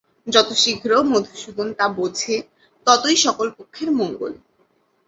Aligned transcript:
যত 0.27 0.49
শীঘ্র 0.55 0.91
মধুসূদন 1.09 1.67
তা 1.73 1.85
বোঝে 1.97 2.35
ততই 2.87 3.17
সকল 3.25 3.47
পক্ষের 3.57 3.89
মঙ্গল। 3.91 4.31